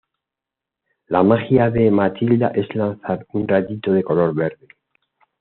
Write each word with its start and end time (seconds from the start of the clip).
La 1.09 1.21
magia 1.21 1.69
de 1.69 1.91
Matilda 1.91 2.47
es 2.55 2.73
lanzar 2.73 3.27
un 3.33 3.47
rayito 3.47 3.93
de 3.93 4.01
color 4.03 4.33
verde. 4.33 4.67